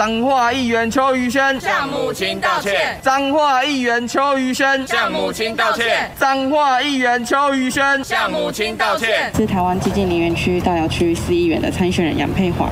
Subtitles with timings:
[0.00, 2.98] 彰化议员邱于轩向母亲道歉。
[3.02, 6.10] 彰化议员邱于轩向母亲道歉。
[6.18, 9.30] 彰化议员邱于轩向母亲道歉。
[9.34, 12.70] 是台湾基进林园区大寮区市议员的参选人杨佩华。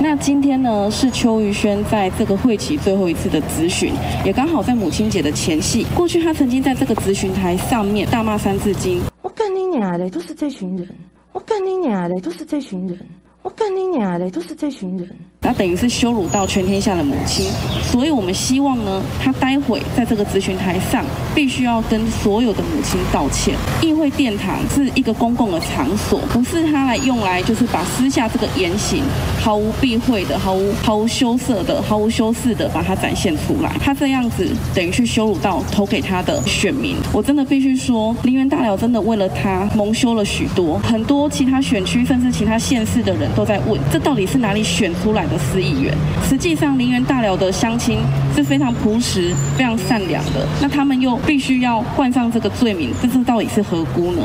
[0.00, 3.92] 那今天呢，是邱于轩在这个会期最后一次的咨询，
[4.24, 5.86] 也刚好在母亲节的前夕。
[5.94, 8.98] 过去他曾经在这个咨询台上面大骂三字经。
[9.20, 10.88] 我干你娘的，都是这群人！
[11.32, 12.98] 我干你娘的，都是这群人！
[13.42, 15.06] 我干你娘的，都是这群人！
[15.44, 17.50] 那等于是羞辱到全天下的母亲，
[17.90, 23.54] 所以我们希望呢，他待会在这个咨询台上，必须要跟所有的母亲道歉。
[23.80, 29.02] 议会殿堂是一个公共的场所，不是他来用来就是把私下这个言行
[29.42, 33.76] 毫无避讳的、毫无毫无羞涩的、毫无修饰的把它展现出来。
[33.80, 36.96] 他这样子等于去羞辱到投给他的选民。
[37.12, 45.32] 我真的必须说，林园大寮真的为了他蒙羞了许多，很多其他选区甚至其他县市的人都在问，这到底是哪里选出来的？
[45.52, 45.92] 市议员，
[46.28, 47.98] 实际上林园大寮的乡亲
[48.34, 54.22] 是非常朴实、非常善良的，那他们又必须要冠上这个罪名，这是到底是何辜呢？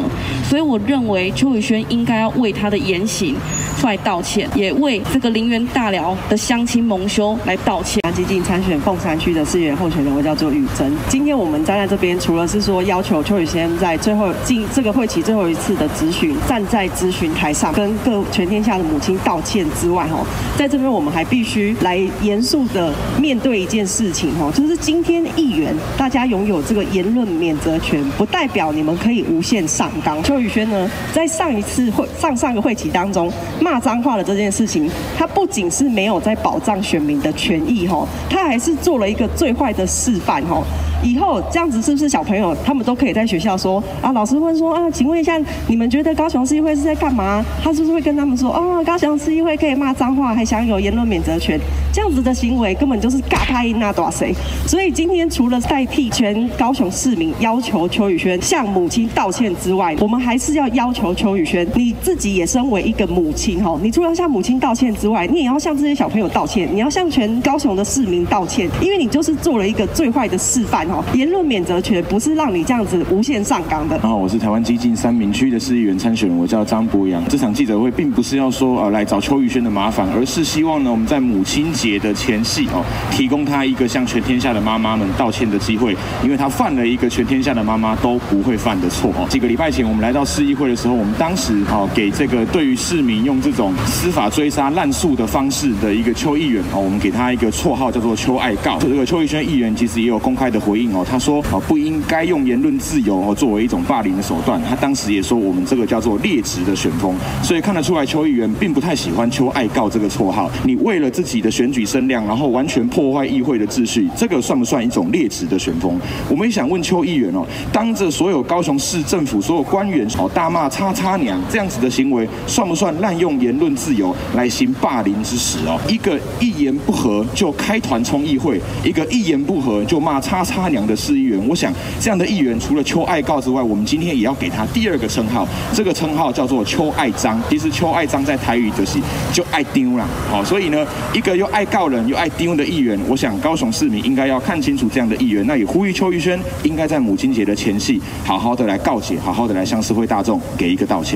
[0.50, 3.36] 所以我认为邱宇轩应该要为他的言行
[3.80, 8.02] 出来道歉，也为这个林园大寮的乡亲蒙羞来道歉。
[8.16, 10.92] 基进参选凤山区的市议员候选人，我叫做宇珍。
[11.08, 20.26] 今天我们站在这边，除了是说要求邱宇轩在最后进这个会期最后一次的咨询，站在咨询台上跟各全天下的母亲道歉之外，哈，
[20.58, 20.88] 在这边。
[20.88, 30.22] 我们还必须来严肃的面对一件事事情哦，就是今天议员大家拥有这个言论免责权，不代表你们可以无限上纲。
[30.22, 40.64] 邱宇轩呢，在上一次会上上个会期当中骂脏话的这件事情，他不仅是没有在保障选民的权益哦，他还是做了一个最坏的示范哦。
[41.04, 44.12] 以后这样子是不是小朋友他们都可以在学校说啊？
[44.12, 47.44] 老师问说啊，请问一下，你们觉得高雄市议会是在干嘛？
[47.64, 51.60] 他是不是会跟他们说啊，高雄市议会可以骂脏话，还享有言论免责权？
[51.94, 54.34] 这样子的行为根本就是尬拍那多谁？
[54.66, 70.87] 所以今天除了代替全高雄市民要求邱宇轩向母亲道歉之外，我们还是要要求邱宇轩，你自己也身为一个母亲哈，你除了向母亲道歉之外，你也要向这些小朋友道歉，你要向全高雄的市民道歉，因为你就是做了一个最坏的示范。
[71.14, 73.98] 言论免责权不是让你这样子无限上纲的。
[74.00, 77.24] 好，我是台湾基进三民区的市议员参选人，我叫张博洋。
[77.28, 89.28] 这场记者会并不是要说呃来找邱宇轩的麻烦，而是希望呢我们在母亲节的前夕哦，提供他一个向全天下的妈妈们道歉的机会，因为他犯了一个全天下的妈妈都不会犯的错哦。
[89.30, 98.78] 几个礼拜前我们来到市议会的时候，我们当时哦给这个对于市民用这种司法追杀滥诉的方式的一个邱议员哦，我们给他一个绰号叫做邱爱告。
[98.80, 101.18] 这个邱宇轩议员其实也有公开的回应哦，他。
[101.18, 110.50] 说：“啊，不应该用言论自由哦作为一种霸凌的手段。”他当时也说：“我们这个叫做劣质的选风。”所以看得出来，邱议员并不太喜欢“邱爱告”这个绰号。
[110.64, 116.00] 你为了自己的选举声量，然后完全破坏议会的秩序，这个算不算一种劣质的选风？
[116.30, 125.78] 我们也想问邱议员哦，当着所有高雄市政府所有官员哦大骂“叉叉娘”这样子的行为，算不算滥用言论自由来行霸凌之实哦？
[125.90, 130.98] 一个一言不合就开团冲议会，一个一言不合就骂“叉叉娘”的。
[130.98, 137.40] 市议员，我想这样的议员除了邱爱告之外，我们今天也要给他第二个称号，这个称号叫做邱爱章。
[137.48, 139.00] 其实邱爱章在台语就是
[139.32, 140.84] 就爱丢啦，好，所以呢，
[141.14, 151.16] 一个又爱告人又爱丢的议员，我想高雄市民应该要看清楚这样的议员，那也呼吁邱玉轩应该在母亲节的前夕，好好的来告解，好好的来向社会大众给一个道歉。